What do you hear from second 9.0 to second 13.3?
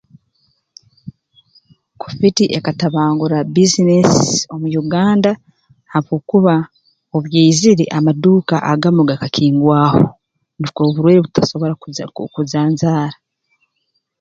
gakakingwaho nukwo oburwaire butasobora ku kujanjaara